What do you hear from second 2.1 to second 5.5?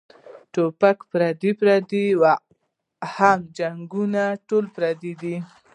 او هم جنګــــونه ټول پردي دي